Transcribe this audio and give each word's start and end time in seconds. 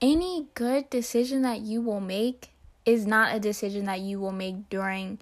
any 0.00 0.46
good 0.54 0.90
decision 0.90 1.42
that 1.42 1.60
you 1.60 1.80
will 1.80 2.00
make 2.00 2.50
is 2.84 3.06
not 3.06 3.34
a 3.34 3.40
decision 3.40 3.84
that 3.86 4.00
you 4.00 4.20
will 4.20 4.32
make 4.32 4.68
during 4.68 5.18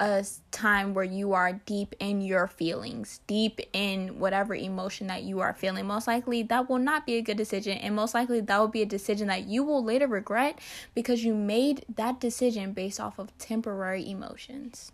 a 0.00 0.26
time 0.50 0.92
where 0.92 1.04
you 1.04 1.32
are 1.32 1.60
deep 1.66 1.94
in 2.00 2.20
your 2.20 2.48
feelings, 2.48 3.20
deep 3.28 3.60
in 3.72 4.18
whatever 4.18 4.54
emotion 4.54 5.06
that 5.06 5.22
you 5.22 5.38
are 5.40 5.54
feeling. 5.54 5.86
Most 5.86 6.08
likely, 6.08 6.42
that 6.42 6.68
will 6.68 6.78
not 6.78 7.06
be 7.06 7.14
a 7.14 7.22
good 7.22 7.36
decision, 7.36 7.78
and 7.78 7.94
most 7.94 8.14
likely, 8.14 8.40
that 8.40 8.58
will 8.58 8.68
be 8.68 8.82
a 8.82 8.86
decision 8.86 9.28
that 9.28 9.46
you 9.46 9.62
will 9.62 9.84
later 9.84 10.08
regret 10.08 10.58
because 10.94 11.24
you 11.24 11.34
made 11.34 11.84
that 11.94 12.20
decision 12.20 12.72
based 12.72 12.98
off 12.98 13.18
of 13.18 13.36
temporary 13.38 14.08
emotions. 14.08 14.90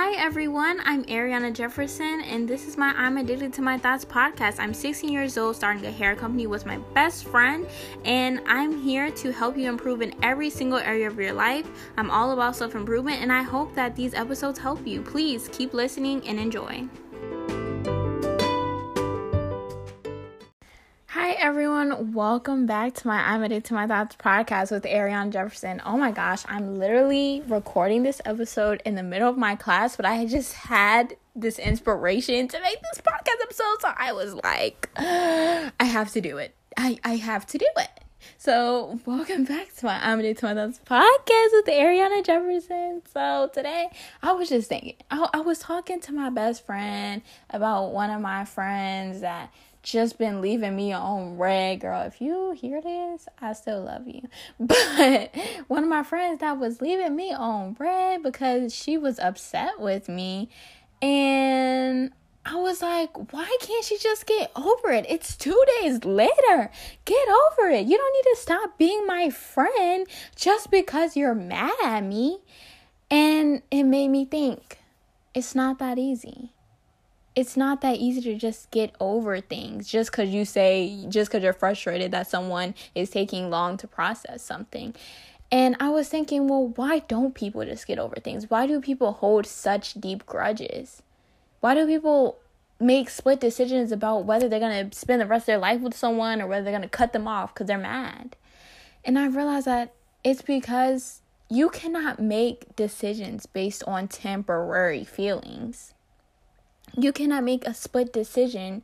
Hi 0.00 0.12
everyone, 0.12 0.80
I'm 0.84 1.02
Ariana 1.06 1.52
Jefferson, 1.52 2.20
and 2.20 2.46
this 2.46 2.68
is 2.68 2.76
my 2.76 2.94
I'm 2.96 3.16
Addicted 3.16 3.52
to 3.54 3.62
My 3.62 3.76
Thoughts 3.76 4.04
podcast. 4.04 4.60
I'm 4.60 4.72
16 4.72 5.10
years 5.10 5.36
old, 5.36 5.56
starting 5.56 5.84
a 5.84 5.90
hair 5.90 6.14
company 6.14 6.46
with 6.46 6.64
my 6.66 6.78
best 6.94 7.24
friend, 7.24 7.66
and 8.04 8.40
I'm 8.46 8.80
here 8.80 9.10
to 9.10 9.32
help 9.32 9.56
you 9.56 9.68
improve 9.68 10.00
in 10.00 10.14
every 10.22 10.50
single 10.50 10.78
area 10.78 11.08
of 11.08 11.18
your 11.18 11.32
life. 11.32 11.66
I'm 11.96 12.12
all 12.12 12.30
about 12.30 12.54
self 12.54 12.76
improvement, 12.76 13.22
and 13.22 13.32
I 13.32 13.42
hope 13.42 13.74
that 13.74 13.96
these 13.96 14.14
episodes 14.14 14.60
help 14.60 14.86
you. 14.86 15.02
Please 15.02 15.48
keep 15.50 15.74
listening 15.74 16.24
and 16.28 16.38
enjoy. 16.38 16.86
Everyone, 21.36 22.14
welcome 22.14 22.64
back 22.64 22.94
to 22.94 23.06
my 23.06 23.18
I'm 23.18 23.42
Addicted 23.42 23.68
to 23.68 23.74
My 23.74 23.86
Thoughts 23.86 24.16
podcast 24.16 24.70
with 24.70 24.84
Ariana 24.84 25.30
Jefferson. 25.30 25.82
Oh 25.84 25.98
my 25.98 26.10
gosh, 26.10 26.42
I'm 26.48 26.78
literally 26.78 27.42
recording 27.46 28.02
this 28.02 28.22
episode 28.24 28.80
in 28.86 28.94
the 28.94 29.02
middle 29.02 29.28
of 29.28 29.36
my 29.36 29.54
class, 29.54 29.94
but 29.94 30.06
I 30.06 30.24
just 30.24 30.54
had 30.54 31.16
this 31.36 31.58
inspiration 31.58 32.48
to 32.48 32.60
make 32.60 32.80
this 32.80 33.02
podcast 33.02 33.42
episode, 33.42 33.76
so 33.80 33.92
I 33.94 34.12
was 34.14 34.34
like, 34.36 34.88
I 34.96 35.84
have 35.84 36.10
to 36.12 36.22
do 36.22 36.38
it. 36.38 36.54
I, 36.78 36.98
I 37.04 37.16
have 37.16 37.46
to 37.48 37.58
do 37.58 37.68
it. 37.76 37.90
So, 38.38 38.98
welcome 39.04 39.44
back 39.44 39.74
to 39.76 39.86
my 39.86 40.00
I'm 40.02 40.20
Addicted 40.20 40.40
to 40.40 40.54
My 40.54 40.54
Thoughts 40.54 40.80
podcast 40.84 41.48
with 41.52 41.66
Ariana 41.66 42.24
Jefferson. 42.24 43.02
So, 43.12 43.50
today 43.52 43.88
I 44.22 44.32
was 44.32 44.48
just 44.48 44.70
thinking, 44.70 44.96
I, 45.10 45.28
I 45.34 45.40
was 45.40 45.58
talking 45.58 46.00
to 46.00 46.12
my 46.12 46.30
best 46.30 46.64
friend 46.64 47.20
about 47.50 47.92
one 47.92 48.10
of 48.10 48.20
my 48.20 48.44
friends 48.44 49.20
that 49.20 49.52
just 49.82 50.18
been 50.18 50.40
leaving 50.40 50.76
me 50.76 50.92
on 50.92 51.38
read, 51.38 51.80
girl. 51.80 52.02
If 52.02 52.20
you 52.20 52.52
hear 52.52 52.80
this, 52.80 53.28
I 53.40 53.52
still 53.52 53.82
love 53.82 54.06
you. 54.06 54.22
But 54.58 55.34
one 55.68 55.82
of 55.82 55.88
my 55.88 56.02
friends 56.02 56.40
that 56.40 56.58
was 56.58 56.80
leaving 56.80 57.16
me 57.16 57.32
on 57.32 57.76
read 57.78 58.22
because 58.22 58.74
she 58.74 58.98
was 58.98 59.18
upset 59.18 59.80
with 59.80 60.08
me. 60.08 60.48
And 61.00 62.12
I 62.44 62.56
was 62.56 62.82
like, 62.82 63.32
why 63.32 63.56
can't 63.60 63.84
she 63.84 63.98
just 63.98 64.26
get 64.26 64.50
over 64.56 64.90
it? 64.90 65.06
It's 65.08 65.36
two 65.36 65.62
days 65.80 66.04
later. 66.04 66.70
Get 67.04 67.28
over 67.28 67.68
it. 67.68 67.86
You 67.86 67.96
don't 67.96 68.14
need 68.14 68.34
to 68.34 68.40
stop 68.40 68.78
being 68.78 69.06
my 69.06 69.30
friend 69.30 70.06
just 70.34 70.70
because 70.70 71.16
you're 71.16 71.34
mad 71.34 71.72
at 71.84 72.04
me. 72.04 72.38
And 73.10 73.62
it 73.70 73.84
made 73.84 74.08
me 74.08 74.24
think 74.24 74.78
it's 75.34 75.54
not 75.54 75.78
that 75.78 75.98
easy 75.98 76.52
it's 77.38 77.56
not 77.56 77.82
that 77.82 77.98
easy 77.98 78.20
to 78.20 78.34
just 78.34 78.68
get 78.72 78.92
over 78.98 79.40
things 79.40 79.86
just 79.86 80.10
because 80.10 80.28
you 80.28 80.44
say, 80.44 81.04
just 81.08 81.30
because 81.30 81.40
you're 81.44 81.52
frustrated 81.52 82.10
that 82.10 82.26
someone 82.26 82.74
is 82.96 83.10
taking 83.10 83.48
long 83.48 83.76
to 83.76 83.86
process 83.86 84.42
something. 84.42 84.92
And 85.52 85.76
I 85.78 85.90
was 85.90 86.08
thinking, 86.08 86.48
well, 86.48 86.66
why 86.74 86.98
don't 86.98 87.36
people 87.36 87.64
just 87.64 87.86
get 87.86 88.00
over 88.00 88.16
things? 88.16 88.50
Why 88.50 88.66
do 88.66 88.80
people 88.80 89.12
hold 89.12 89.46
such 89.46 89.94
deep 89.94 90.26
grudges? 90.26 91.00
Why 91.60 91.76
do 91.76 91.86
people 91.86 92.38
make 92.80 93.08
split 93.08 93.38
decisions 93.38 93.92
about 93.92 94.24
whether 94.24 94.48
they're 94.48 94.58
going 94.58 94.90
to 94.90 94.98
spend 94.98 95.20
the 95.20 95.26
rest 95.26 95.44
of 95.44 95.46
their 95.46 95.58
life 95.58 95.80
with 95.80 95.96
someone 95.96 96.42
or 96.42 96.48
whether 96.48 96.64
they're 96.64 96.72
going 96.72 96.82
to 96.82 96.88
cut 96.88 97.12
them 97.12 97.28
off 97.28 97.54
because 97.54 97.68
they're 97.68 97.78
mad? 97.78 98.34
And 99.04 99.16
I 99.16 99.28
realized 99.28 99.68
that 99.68 99.94
it's 100.24 100.42
because 100.42 101.22
you 101.48 101.68
cannot 101.68 102.18
make 102.18 102.74
decisions 102.74 103.46
based 103.46 103.84
on 103.86 104.08
temporary 104.08 105.04
feelings 105.04 105.94
you 106.96 107.12
cannot 107.12 107.44
make 107.44 107.66
a 107.66 107.74
split 107.74 108.12
decision 108.12 108.82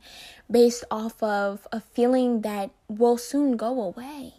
based 0.49 0.83
off 0.91 1.21
of 1.23 1.67
a 1.71 1.79
feeling 1.79 2.41
that 2.41 2.71
will 2.87 3.17
soon 3.17 3.57
go 3.57 3.81
away. 3.81 4.33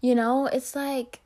You 0.00 0.14
know, 0.14 0.46
it's 0.46 0.76
like 0.76 1.20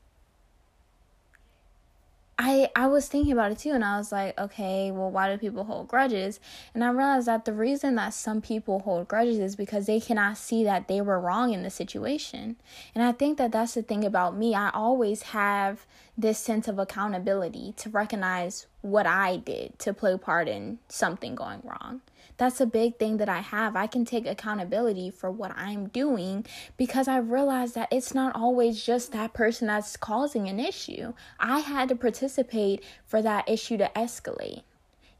I 2.39 2.71
I 2.77 2.87
was 2.87 3.09
thinking 3.09 3.33
about 3.33 3.51
it 3.51 3.59
too 3.59 3.73
and 3.73 3.85
I 3.85 3.99
was 3.99 4.13
like, 4.13 4.39
okay, 4.39 4.93
well 4.93 5.11
why 5.11 5.31
do 5.31 5.39
people 5.39 5.65
hold 5.65 5.89
grudges? 5.89 6.39
And 6.73 6.85
I 6.85 6.91
realized 6.91 7.27
that 7.27 7.45
the 7.45 7.53
reason 7.53 7.97
that 7.97 8.15
some 8.15 8.41
people 8.41 8.81
hold 8.81 9.09
grudges 9.09 9.39
is 9.39 9.57
because 9.57 9.87
they 9.87 9.99
cannot 9.99 10.39
see 10.39 10.63
that 10.65 10.87
they 10.87 11.01
were 11.01 11.19
wrong 11.19 11.53
in 11.53 11.65
the 11.65 11.71
situation. 11.71 12.57
And 12.95 13.03
I 13.03 13.13
think 13.13 13.39
that 13.39 13.51
that's 13.51 13.75
the 13.75 13.83
thing 13.83 14.05
about 14.05 14.37
me. 14.37 14.55
I 14.55 14.71
always 14.71 15.23
have 15.23 15.85
this 16.17 16.39
sense 16.39 16.69
of 16.69 16.79
accountability 16.79 17.75
to 17.79 17.91
recognize 17.91 18.67
what 18.83 19.07
I 19.07 19.37
did 19.37 19.79
to 19.81 19.93
play 19.93 20.17
part 20.17 20.49
in 20.49 20.79
something 20.89 21.35
going 21.35 21.63
wrong. 21.65 22.03
That's 22.39 22.61
a 22.61 22.67
big 22.67 22.99
thing 22.99 23.17
that 23.17 23.29
I 23.29 23.41
have. 23.41 23.75
I 23.75 23.89
can 23.89 24.05
take 24.05 24.25
accountability 24.25 25.11
for 25.11 25.31
what 25.31 25.53
I'm 25.57 25.89
doing 25.89 26.47
because 26.77 27.09
I 27.09 27.19
realize 27.19 27.73
that 27.73 27.89
it's 27.91 28.15
not 28.15 28.35
always 28.37 28.83
just 28.83 29.11
that 29.13 29.35
person 29.35 29.67
that's 29.67 29.97
causing 29.97 30.49
an 30.49 30.61
issue. 30.61 31.15
I 31.41 31.59
had 31.59 31.89
to 31.89 31.97
participate 31.97 32.85
for 33.05 33.21
that 33.23 33.49
issue 33.49 33.77
to 33.79 33.91
escalate, 33.97 34.63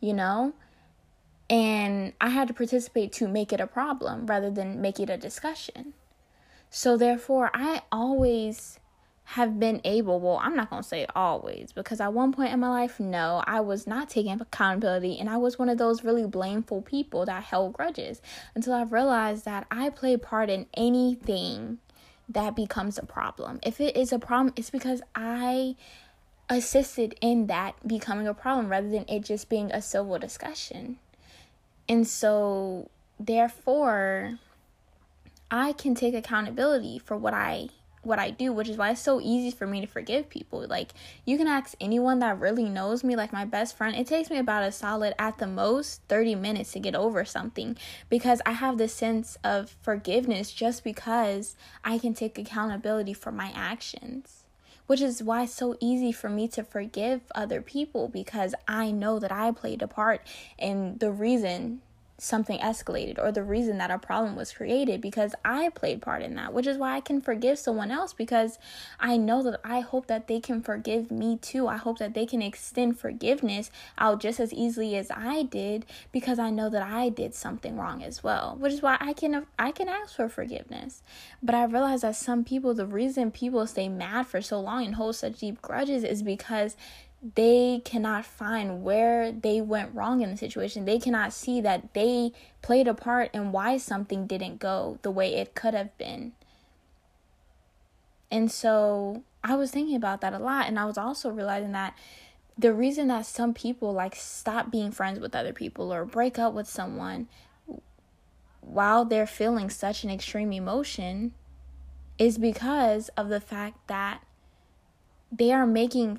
you 0.01 0.15
know? 0.15 0.55
And 1.51 2.13
I 2.21 2.29
had 2.29 2.47
to 2.49 2.55
participate 2.55 3.13
to 3.15 3.27
make 3.27 3.53
it 3.53 3.61
a 3.61 3.67
problem 3.67 4.27
rather 4.27 4.51
than 4.51 4.81
make 4.81 5.01
it 5.01 5.11
a 5.11 5.17
discussion. 5.17 5.95
So, 6.71 6.97
therefore, 6.97 7.51
I 7.53 7.83
always 7.91 8.79
have 9.33 9.61
been 9.61 9.79
able, 9.85 10.19
well, 10.21 10.41
I'm 10.43 10.57
not 10.57 10.71
going 10.71 10.83
to 10.83 10.89
say 10.89 11.05
always, 11.15 11.71
because 11.73 12.01
at 12.01 12.15
one 12.15 12.33
point 12.33 12.51
in 12.51 12.61
my 12.61 12.71
life, 12.71 12.99
no, 12.99 13.43
I 13.47 13.61
was 13.61 13.87
not 13.87 14.09
taking 14.09 14.41
accountability 14.41 15.19
and 15.19 15.29
I 15.29 15.37
was 15.37 15.59
one 15.59 15.69
of 15.69 15.77
those 15.77 16.03
really 16.03 16.27
blameful 16.27 16.81
people 16.81 17.27
that 17.27 17.43
held 17.43 17.75
grudges 17.75 18.23
until 18.55 18.73
I 18.73 18.85
realized 18.85 19.45
that 19.45 19.67
I 19.71 19.91
play 19.91 20.17
part 20.17 20.49
in 20.49 20.65
anything 20.73 21.77
that 22.27 22.57
becomes 22.57 22.97
a 22.97 23.05
problem. 23.05 23.61
If 23.63 23.83
it 23.83 23.99
is 23.99 24.15
a 24.15 24.19
problem, 24.19 24.55
it's 24.57 24.71
because 24.71 25.03
I 25.15 25.77
assisted 26.49 27.15
in 27.21 27.49
that 27.49 27.87
becoming 27.87 28.27
a 28.27 28.33
problem 28.33 28.71
rather 28.71 28.89
than 28.89 29.05
it 29.09 29.25
just 29.25 29.51
being 29.51 29.71
a 29.71 29.83
civil 29.83 30.19
discussion. 30.19 30.99
And 31.87 32.07
so, 32.07 32.89
therefore, 33.21 34.39
I 35.51 35.75
can 35.75 35.95
take 35.95 36.15
accountability 36.15 36.99
for 36.99 37.15
what 37.15 37.35
I 37.35 37.69
what 38.09 38.19
I 38.19 38.31
do, 38.31 38.53
which 38.53 38.69
is 38.69 38.77
why 38.77 38.91
it's 38.91 39.01
so 39.01 39.21
easy 39.21 39.51
for 39.51 39.67
me 39.67 39.81
to 39.81 39.87
forgive 39.87 40.29
people. 40.29 40.67
Like, 40.67 40.93
you 41.25 41.37
can 41.39 41.47
ask 41.47 41.75
anyone 41.81 42.19
that 42.19 42.41
really 42.41 42.69
knows 42.69 43.05
me, 43.05 43.15
like 43.15 43.33
my 43.33 43.45
best 43.45 43.77
friend. 43.77 43.95
It 43.95 44.07
takes 44.07 44.31
me 44.31 44.39
about 44.39 44.65
a 44.65 44.73
solid, 44.73 45.15
at 45.19 45.39
the 45.39 45.47
most, 45.47 46.01
30 46.09 46.35
minutes 46.35 46.73
to 46.73 46.81
get 46.81 46.97
over 46.97 47.25
something 47.25 47.77
because 48.09 48.41
I 48.45 48.53
have 48.53 48.79
this 48.79 48.95
sense 48.95 49.37
of 49.45 49.77
forgiveness 49.83 50.53
just 50.53 50.83
because 50.83 51.55
I 51.85 51.99
can 51.99 52.15
take 52.15 52.39
accountability 52.39 53.13
for 53.13 53.31
my 53.31 53.53
actions. 53.55 54.45
Which 54.87 55.03
is 55.03 55.23
why 55.23 55.43
it's 55.43 55.53
so 55.53 55.77
easy 55.81 56.13
for 56.13 56.31
me 56.31 56.49
to 56.49 56.65
forgive 56.65 57.21
other 57.35 57.61
people 57.61 58.09
because 58.09 58.55
I 58.67 58.91
know 58.91 59.19
that 59.19 59.31
I 59.31 59.53
played 59.53 59.83
a 59.83 59.87
part 59.87 60.23
in 60.59 60.97
the 60.97 61.13
reason 61.13 61.83
something 62.21 62.59
escalated 62.59 63.17
or 63.19 63.31
the 63.31 63.45
reason 63.45 63.79
that 63.79 63.93
a 63.93 63.99
problem 63.99 64.35
was 64.35 64.53
created 64.53 65.01
because 65.01 65.37
I 65.45 65.69
played 65.69 66.03
part 66.03 66.21
in 66.23 66.35
that, 66.35 66.53
which 66.53 66.67
is 66.67 66.77
why 66.77 66.97
I 66.97 67.01
can 67.01 67.21
forgive 67.21 67.59
someone 67.61 67.93
else 67.93 68.13
because 68.13 68.59
I 68.99 69.17
know 69.17 69.41
that 69.45 69.61
I 69.65 69.81
hope 69.81 70.09
that 70.09 70.27
they 70.27 70.41
can 70.41 70.61
forgive 70.61 71.13
me 71.13 71.37
too. 71.37 71.69
I 71.69 71.77
hope 71.77 71.99
that 71.99 72.15
they 72.15 72.27
can 72.27 72.43
extend 72.43 72.99
forgiveness 72.99 73.71
out 73.97 74.21
just 74.21 74.41
as 74.41 74.53
easily 74.53 74.97
as 74.97 75.13
I 75.13 75.45
did 75.45 75.87
because 76.11 76.41
I 76.41 76.51
know 76.51 76.69
that 76.71 76.83
I 76.83 77.09
did 77.09 77.35
something 77.35 77.77
wrong 77.77 78.03
as 78.03 78.25
well, 78.25 78.57
which 78.59 78.73
is 78.73 78.83
why 78.83 78.99
I 79.01 79.13
can 79.13 79.47
I 79.57 79.71
can 79.71 79.89
ask 79.89 80.17
for 80.17 80.29
forgiveness. 80.29 81.03
But 81.41 81.55
I 81.55 81.65
realize 81.65 82.01
that 82.01 82.17
some 82.17 82.43
people 82.43 82.75
the 82.75 82.87
reason 82.87 83.31
people 83.31 83.65
stay 83.69 83.89
mad 83.89 84.27
for 84.27 84.43
so 84.43 84.59
long 84.59 84.85
and 84.85 84.97
hold 84.97 85.15
such 85.15 85.39
deep 85.39 85.63
grudges 85.63 86.03
is 86.03 86.25
because 86.25 86.77
they 87.23 87.83
cannot 87.85 88.25
find 88.25 88.83
where 88.83 89.33
they 89.33 89.61
went 89.61 89.95
wrong 89.95 90.21
in 90.21 90.31
the 90.31 90.37
situation. 90.37 90.85
They 90.85 90.99
cannot 90.99 91.33
see 91.33 91.61
that 91.61 91.93
they 91.95 92.33
played 92.63 92.87
a 92.87 92.95
part 92.95 93.31
in 93.35 93.51
why 93.51 93.77
something 93.77 94.27
didn't 94.27 94.61
go 94.61 94.99
the 95.03 95.11
way 95.11 95.35
it 95.35 95.55
could 95.55 95.75
have 95.75 95.97
been. 95.99 96.33
And 98.31 98.51
so 98.53 99.25
I 99.43 99.57
was 99.57 99.71
thinking 99.71 99.97
about 99.97 100.21
that 100.21 100.33
a 100.33 100.39
lot. 100.39 100.69
And 100.69 100.79
I 100.79 100.85
was 100.85 100.99
also 100.99 101.31
realizing 101.31 101.73
that 101.73 101.97
the 102.57 102.73
reason 102.73 103.09
that 103.09 103.27
some 103.27 103.55
people 103.55 103.93
like 103.93 104.15
stop 104.15 104.71
being 104.71 104.93
friends 104.93 105.19
with 105.19 105.35
other 105.35 105.53
people 105.53 105.93
or 105.93 106.05
break 106.05 106.39
up 106.39 106.53
with 106.53 106.69
someone 106.69 107.29
while 108.61 109.05
they're 109.05 109.27
feeling 109.27 109.71
such 109.71 110.05
an 110.05 110.11
extreme 110.11 110.53
emotion 110.53 111.33
is 112.19 112.37
because 112.37 113.09
of 113.11 113.29
the 113.29 113.41
fact 113.41 113.87
that 113.89 114.23
they 115.33 115.53
are 115.53 115.67
making 115.67 116.19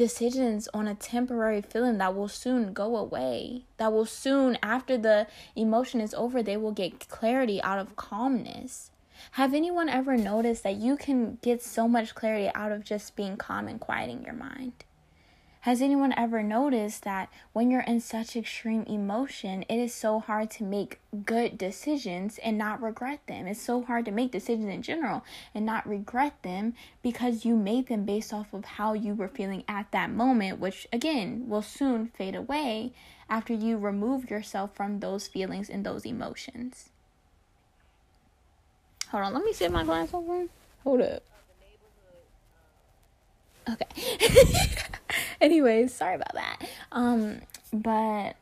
decisions 0.00 0.66
on 0.72 0.88
a 0.88 0.94
temporary 0.94 1.60
feeling 1.60 1.98
that 1.98 2.16
will 2.16 2.26
soon 2.26 2.72
go 2.72 2.96
away. 2.96 3.66
That 3.76 3.92
will 3.92 4.06
soon, 4.06 4.56
after 4.62 4.96
the 4.96 5.26
emotion 5.54 6.00
is 6.00 6.14
over, 6.14 6.42
they 6.42 6.56
will 6.56 6.72
get 6.72 7.06
clarity 7.10 7.60
out 7.60 7.78
of 7.78 7.96
calmness. 7.96 8.92
Have 9.32 9.52
anyone 9.52 9.90
ever 9.90 10.16
noticed 10.16 10.62
that 10.62 10.76
you 10.76 10.96
can 10.96 11.36
get 11.42 11.62
so 11.62 11.86
much 11.86 12.14
clarity 12.14 12.50
out 12.54 12.72
of 12.72 12.82
just 12.82 13.14
being 13.14 13.36
calm 13.36 13.68
and 13.68 13.78
quieting 13.78 14.24
your 14.24 14.32
mind? 14.32 14.72
Has 15.64 15.82
anyone 15.82 16.14
ever 16.16 16.42
noticed 16.42 17.02
that 17.02 17.28
when 17.52 17.70
you're 17.70 17.82
in 17.82 18.00
such 18.00 18.34
extreme 18.34 18.84
emotion, 18.84 19.62
it 19.68 19.76
is 19.76 19.92
so 19.92 20.18
hard 20.18 20.50
to 20.52 20.64
make 20.64 21.00
good 21.26 21.58
decisions 21.58 22.38
and 22.38 22.56
not 22.56 22.82
regret 22.82 23.26
them? 23.26 23.46
It's 23.46 23.60
so 23.60 23.82
hard 23.82 24.06
to 24.06 24.10
make 24.10 24.30
decisions 24.32 24.72
in 24.72 24.80
general 24.80 25.22
and 25.54 25.66
not 25.66 25.86
regret 25.86 26.42
them 26.42 26.72
because 27.02 27.44
you 27.44 27.56
made 27.56 27.88
them 27.88 28.06
based 28.06 28.32
off 28.32 28.54
of 28.54 28.64
how 28.64 28.94
you 28.94 29.12
were 29.12 29.28
feeling 29.28 29.62
at 29.68 29.92
that 29.92 30.10
moment, 30.10 30.60
which 30.60 30.88
again 30.94 31.44
will 31.46 31.60
soon 31.60 32.06
fade 32.06 32.34
away 32.34 32.94
after 33.28 33.52
you 33.52 33.76
remove 33.76 34.30
yourself 34.30 34.74
from 34.74 35.00
those 35.00 35.28
feelings 35.28 35.68
and 35.68 35.84
those 35.84 36.06
emotions. 36.06 36.88
Hold 39.10 39.24
on, 39.24 39.34
let 39.34 39.44
me 39.44 39.52
set 39.52 39.70
my 39.70 39.84
glass 39.84 40.14
over. 40.14 40.46
Hold 40.84 41.02
up. 41.02 41.22
Okay. 43.68 44.78
Anyways, 45.42 45.94
sorry 45.94 46.16
about 46.16 46.34
that. 46.34 46.68
Um, 46.92 47.40
but 47.72 48.36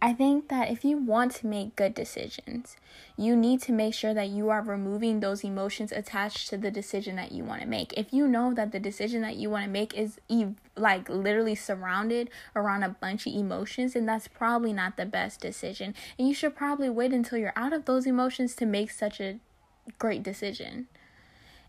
I 0.00 0.12
think 0.12 0.48
that 0.48 0.70
if 0.70 0.84
you 0.84 0.96
want 0.96 1.32
to 1.36 1.46
make 1.46 1.74
good 1.74 1.92
decisions, 1.92 2.76
you 3.16 3.34
need 3.34 3.60
to 3.62 3.72
make 3.72 3.94
sure 3.94 4.14
that 4.14 4.28
you 4.28 4.48
are 4.48 4.62
removing 4.62 5.18
those 5.18 5.42
emotions 5.42 5.90
attached 5.90 6.48
to 6.50 6.56
the 6.56 6.70
decision 6.70 7.16
that 7.16 7.32
you 7.32 7.42
want 7.42 7.62
to 7.62 7.66
make. 7.66 7.92
If 7.96 8.12
you 8.12 8.28
know 8.28 8.54
that 8.54 8.70
the 8.70 8.78
decision 8.78 9.22
that 9.22 9.36
you 9.36 9.50
want 9.50 9.64
to 9.64 9.70
make 9.70 9.94
is 9.94 10.20
ev- 10.30 10.54
like 10.76 11.08
literally 11.08 11.56
surrounded 11.56 12.30
around 12.54 12.84
a 12.84 12.90
bunch 12.90 13.26
of 13.26 13.32
emotions, 13.32 13.96
and 13.96 14.08
that's 14.08 14.28
probably 14.28 14.72
not 14.72 14.96
the 14.96 15.06
best 15.06 15.40
decision. 15.40 15.94
And 16.16 16.28
you 16.28 16.34
should 16.34 16.54
probably 16.54 16.88
wait 16.88 17.12
until 17.12 17.38
you're 17.38 17.52
out 17.56 17.72
of 17.72 17.84
those 17.84 18.06
emotions 18.06 18.54
to 18.56 18.66
make 18.66 18.92
such 18.92 19.20
a 19.20 19.40
great 19.98 20.22
decision. 20.22 20.86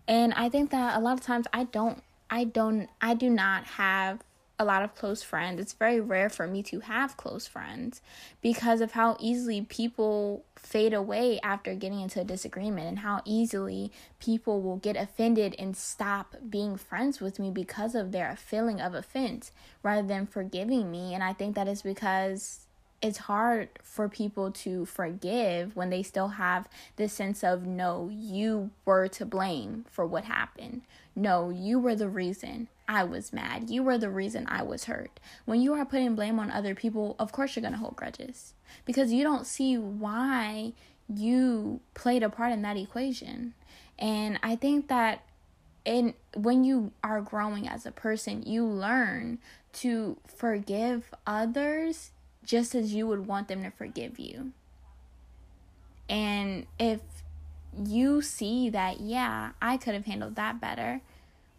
And 0.08 0.34
I 0.36 0.50
think 0.50 0.70
that 0.70 0.96
a 0.96 1.00
lot 1.00 1.14
of 1.14 1.22
times 1.22 1.48
I 1.52 1.64
don't 1.64 2.04
I 2.30 2.44
don't 2.44 2.90
I 3.02 3.16
do 3.16 3.30
not 3.30 3.66
have 3.66 4.24
a 4.60 4.66
lot 4.66 4.84
of 4.84 4.94
close 4.94 5.24
friends. 5.24 5.60
It's 5.60 5.74
very 5.74 6.02
rare 6.02 6.30
for 6.30 6.46
me 6.46 6.62
to 6.64 6.82
have 6.82 7.16
close 7.16 7.48
friends 7.48 8.02
because 8.42 8.82
of 8.82 8.92
how 8.92 9.16
easily 9.20 9.62
people 9.62 10.44
fade 10.58 10.94
away 10.94 11.40
after 11.42 11.74
getting 11.74 12.02
into 12.02 12.20
a 12.20 12.26
disagreement 12.26 12.88
and 12.88 13.00
how 13.00 13.22
easily 13.24 13.92
people 14.20 14.62
will 14.62 14.76
get 14.76 14.98
offended 14.98 15.56
and 15.58 15.78
stop 15.78 16.36
being 16.50 16.76
friends 16.76 17.22
with 17.22 17.40
me 17.40 17.50
because 17.50 17.96
of 17.96 18.12
their 18.12 18.36
feeling 18.36 18.82
of 18.82 18.94
offense 18.94 19.54
rather 19.82 20.06
than 20.06 20.28
forgiving 20.28 20.92
me. 20.92 21.14
And 21.14 21.24
I 21.24 21.32
think 21.32 21.56
that 21.56 21.70
is 21.70 21.82
because 21.82 22.68
it's 23.02 23.20
hard 23.20 23.70
for 23.82 24.10
people 24.10 24.52
to 24.52 24.86
forgive 24.86 25.76
when 25.76 25.90
they 25.90 26.04
still 26.04 26.30
have 26.30 26.68
this 26.98 27.14
sense 27.14 27.44
of 27.44 27.66
no, 27.66 28.10
you 28.12 28.72
were 28.86 29.08
to 29.08 29.26
blame 29.26 29.86
for 29.90 30.06
what 30.06 30.26
happened. 30.26 30.82
No, 31.16 31.50
you 31.50 31.80
were 31.80 31.96
the 31.96 32.10
reason 32.10 32.68
I 32.88 33.04
was 33.04 33.32
mad. 33.32 33.70
You 33.70 33.84
were 33.84 33.98
the 33.98 34.10
reason 34.10 34.48
I 34.50 34.64
was 34.64 34.86
hurt. 34.86 35.20
When 35.46 35.62
you 35.62 35.74
are 35.74 35.86
putting 35.86 36.16
blame 36.16 36.40
on 36.40 36.52
other 36.52 36.76
people, 36.76 37.16
of 37.20 37.32
course 37.32 37.56
you're 37.56 37.62
going 37.62 37.74
to 37.74 37.80
hold 37.80 37.96
grudges 37.96 38.54
because 38.86 39.14
you 39.14 39.24
don't 39.24 39.46
see 39.46 39.78
why 39.78 40.74
you 41.08 41.80
played 41.94 42.24
a 42.24 42.30
part 42.30 42.52
in 42.52 42.62
that 42.64 42.78
equation. 42.78 43.54
And 43.98 44.40
I 44.44 44.56
think 44.56 44.88
that 44.90 45.24
in 45.86 46.14
when 46.36 46.64
you 46.64 46.92
are 47.04 47.22
growing 47.22 47.68
as 47.68 47.86
a 47.86 47.92
person, 47.92 48.44
you 48.44 48.66
learn 48.66 49.40
to 49.72 50.18
forgive 50.28 51.14
others 51.26 52.12
just 52.50 52.74
as 52.74 52.96
you 52.96 53.06
would 53.06 53.28
want 53.28 53.48
them 53.48 53.62
to 53.62 53.70
forgive 53.70 54.18
you. 54.18 54.52
And 56.10 56.66
if 56.80 57.00
you 57.78 58.24
see 58.24 58.72
that, 58.72 59.00
yeah, 59.00 59.52
I 59.62 59.78
could 59.78 59.94
have 59.94 60.08
handled 60.08 60.36
that 60.38 60.60
better, 60.60 61.02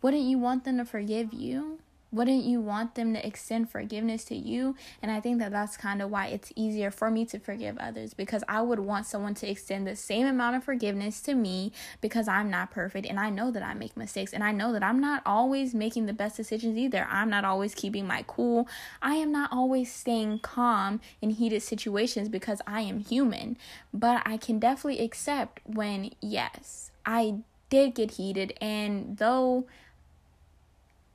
wouldn't 0.02 0.24
you 0.24 0.36
want 0.36 0.64
them 0.64 0.78
to 0.78 0.84
forgive 0.84 1.32
you? 1.32 1.78
Wouldn't 2.12 2.44
you 2.44 2.60
want 2.60 2.96
them 2.96 3.14
to 3.14 3.24
extend 3.24 3.70
forgiveness 3.70 4.24
to 4.26 4.34
you? 4.34 4.74
And 5.00 5.12
I 5.12 5.20
think 5.20 5.38
that 5.38 5.52
that's 5.52 5.76
kind 5.76 6.02
of 6.02 6.10
why 6.10 6.26
it's 6.26 6.52
easier 6.56 6.90
for 6.90 7.10
me 7.10 7.24
to 7.26 7.38
forgive 7.38 7.78
others 7.78 8.14
because 8.14 8.42
I 8.48 8.62
would 8.62 8.80
want 8.80 9.06
someone 9.06 9.34
to 9.34 9.48
extend 9.48 9.86
the 9.86 9.94
same 9.94 10.26
amount 10.26 10.56
of 10.56 10.64
forgiveness 10.64 11.20
to 11.22 11.34
me 11.34 11.72
because 12.00 12.26
I'm 12.26 12.50
not 12.50 12.70
perfect 12.70 13.06
and 13.06 13.20
I 13.20 13.30
know 13.30 13.50
that 13.52 13.62
I 13.62 13.74
make 13.74 13.96
mistakes 13.96 14.32
and 14.32 14.42
I 14.42 14.50
know 14.50 14.72
that 14.72 14.82
I'm 14.82 15.00
not 15.00 15.22
always 15.24 15.74
making 15.74 16.06
the 16.06 16.12
best 16.12 16.36
decisions 16.36 16.76
either. 16.76 17.06
I'm 17.10 17.30
not 17.30 17.44
always 17.44 17.74
keeping 17.74 18.06
my 18.06 18.24
cool. 18.26 18.66
I 19.00 19.14
am 19.14 19.30
not 19.30 19.52
always 19.52 19.92
staying 19.92 20.40
calm 20.40 21.00
in 21.22 21.30
heated 21.30 21.62
situations 21.62 22.28
because 22.28 22.60
I 22.66 22.80
am 22.80 22.98
human. 23.00 23.56
But 23.94 24.22
I 24.26 24.36
can 24.36 24.58
definitely 24.58 25.04
accept 25.04 25.60
when, 25.64 26.10
yes, 26.20 26.90
I 27.06 27.36
did 27.68 27.94
get 27.94 28.12
heated 28.12 28.52
and 28.60 29.16
though 29.18 29.66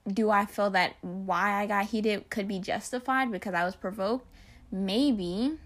do 0.07 0.29
I 0.29 0.45
feel 0.45 0.69
that 0.71 0.95
why 1.01 1.61
I 1.61 1.65
got 1.65 1.87
heated 1.87 2.29
could 2.29 2.47
be 2.47 2.59
justified 2.59 3.31
because 3.31 3.53
I 3.53 3.63
was 3.63 3.75
provoked? 3.75 4.27
Maybe. 4.71 5.57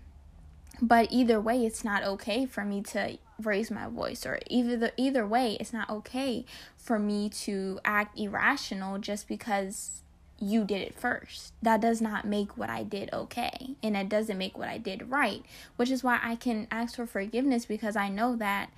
But 0.81 1.09
either 1.11 1.41
way, 1.41 1.65
it's 1.65 1.83
not 1.83 2.03
okay 2.03 2.45
for 2.45 2.63
me 2.63 2.81
to 2.83 3.17
raise 3.41 3.69
my 3.69 3.87
voice 3.87 4.25
or 4.25 4.39
either 4.49 4.77
the, 4.77 4.93
either 4.97 5.25
way, 5.25 5.57
it's 5.59 5.73
not 5.73 5.89
okay 5.89 6.45
for 6.77 6.99
me 6.99 7.29
to 7.29 7.79
act 7.83 8.17
irrational 8.17 8.97
just 8.97 9.27
because 9.27 10.03
you 10.39 10.63
did 10.63 10.81
it 10.81 10.97
first. 10.97 11.53
That 11.61 11.81
does 11.81 12.01
not 12.01 12.25
make 12.25 12.57
what 12.57 12.69
I 12.69 12.83
did 12.83 13.09
okay, 13.11 13.75
and 13.83 13.97
it 13.97 14.09
doesn't 14.09 14.37
make 14.37 14.57
what 14.57 14.69
I 14.69 14.77
did 14.77 15.09
right, 15.09 15.43
which 15.75 15.91
is 15.91 16.03
why 16.03 16.19
I 16.23 16.35
can 16.35 16.67
ask 16.71 16.95
for 16.95 17.05
forgiveness 17.05 17.65
because 17.65 17.95
I 17.95 18.09
know 18.09 18.35
that 18.37 18.69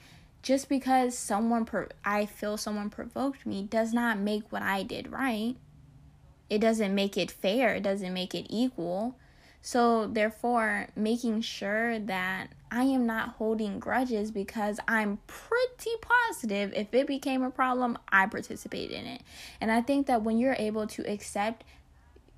just 0.42 0.70
because 0.70 1.18
someone 1.18 1.66
per- 1.66 1.90
I 2.04 2.26
feel 2.26 2.58
someone 2.58 2.90
provoked 2.90 3.46
me 3.46 3.64
does 3.64 3.94
not 3.94 4.18
make 4.18 4.52
what 4.52 4.62
I 4.62 4.84
did 4.84 5.12
right. 5.12 5.56
It 6.50 6.60
doesn't 6.60 6.94
make 6.94 7.18
it 7.18 7.32
fair, 7.32 7.76
it 7.76 7.84
doesn't 7.84 8.14
make 8.14 8.36
it 8.36 8.48
equal. 8.50 9.18
So, 9.64 10.08
therefore, 10.08 10.88
making 10.96 11.42
sure 11.42 12.00
that 12.00 12.48
I 12.72 12.84
am 12.84 13.06
not 13.06 13.36
holding 13.36 13.80
grudges 13.80 14.32
because 14.32 14.80
I'm 14.88 15.20
pretty 15.28 15.92
positive 16.02 16.74
if 16.74 16.92
it 16.94 17.06
became 17.06 17.44
a 17.44 17.52
problem, 17.52 17.98
I 18.12 18.26
participated 18.26 18.92
in 18.92 19.06
it. 19.06 19.22
And 19.60 19.72
I 19.72 19.82
think 19.82 20.08
that 20.08 20.24
when 20.24 20.40
you're 20.40 20.56
able 20.58 20.88
to 20.88 21.04
accept 21.04 21.64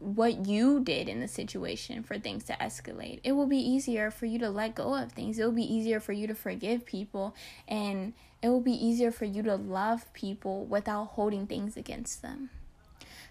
what 0.04 0.46
you 0.46 0.82
did 0.82 1.08
in 1.08 1.20
the 1.20 1.28
situation 1.28 2.04
for 2.04 2.20
things 2.20 2.44
to 2.46 2.54
escalate. 2.54 3.20
It 3.24 3.32
will 3.32 3.48
be 3.48 3.58
easier 3.58 4.12
for 4.12 4.26
you 4.26 4.38
to 4.40 4.50
let 4.50 4.76
go 4.76 4.96
of 4.96 5.12
things. 5.12 5.40
It 5.40 5.46
will 5.46 5.52
be 5.52 5.74
easier 5.74 6.00
for 6.00 6.14
you 6.14 6.28
to 6.28 6.36
forgive 6.36 6.86
people 6.86 7.36
and 7.68 8.14
it 8.42 8.50
will 8.50 8.62
be 8.62 8.74
easier 8.74 9.12
for 9.12 9.26
you 9.26 9.42
to 9.44 9.56
love 9.56 10.12
people 10.14 10.66
without 10.66 11.06
holding 11.06 11.48
things 11.48 11.78
against 11.78 12.22
them. 12.22 12.50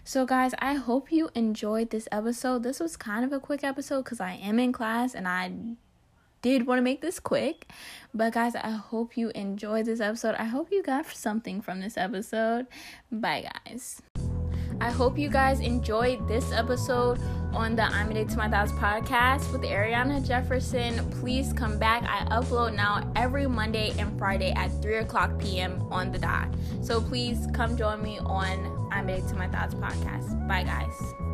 So, 0.03 0.25
guys, 0.25 0.53
I 0.59 0.73
hope 0.73 1.11
you 1.11 1.29
enjoyed 1.33 1.91
this 1.91 2.09
episode. 2.11 2.63
This 2.63 2.79
was 2.79 2.97
kind 2.97 3.23
of 3.23 3.31
a 3.31 3.39
quick 3.39 3.63
episode 3.63 4.03
because 4.03 4.19
I 4.19 4.33
am 4.33 4.59
in 4.59 4.73
class 4.73 5.15
and 5.15 5.27
I 5.27 5.53
did 6.41 6.67
want 6.67 6.79
to 6.79 6.81
make 6.81 7.01
this 7.01 7.19
quick. 7.19 7.71
But, 8.13 8.33
guys, 8.33 8.55
I 8.55 8.71
hope 8.71 9.15
you 9.15 9.29
enjoyed 9.29 9.85
this 9.85 10.01
episode. 10.01 10.35
I 10.35 10.45
hope 10.45 10.71
you 10.71 10.83
got 10.83 11.05
something 11.05 11.61
from 11.61 11.79
this 11.79 11.95
episode. 11.95 12.67
Bye, 13.11 13.47
guys. 13.65 14.01
I 14.81 14.91
hope 14.91 15.17
you 15.17 15.29
guys 15.29 15.59
enjoyed 15.59 16.27
this 16.27 16.51
episode 16.51 17.19
on 17.53 17.75
the 17.75 17.83
I'm 17.83 18.09
Addicted 18.09 18.33
to 18.33 18.37
My 18.37 18.49
Thoughts 18.49 18.71
podcast 18.73 19.51
with 19.51 19.61
Ariana 19.61 20.25
Jefferson. 20.25 21.09
Please 21.11 21.53
come 21.53 21.77
back. 21.77 22.03
I 22.03 22.25
upload 22.35 22.75
now 22.75 23.11
every 23.15 23.47
Monday 23.47 23.93
and 23.99 24.17
Friday 24.17 24.51
at 24.51 24.69
3 24.81 24.97
o'clock 24.97 25.37
p.m. 25.39 25.81
on 25.91 26.11
the 26.11 26.19
dot. 26.19 26.49
So 26.81 26.99
please 26.99 27.47
come 27.53 27.77
join 27.77 28.01
me 28.01 28.19
on 28.19 28.89
I'm 28.91 29.09
Addicted 29.09 29.29
to 29.29 29.35
My 29.35 29.47
Thoughts 29.47 29.75
podcast. 29.75 30.47
Bye, 30.47 30.63
guys. 30.63 31.32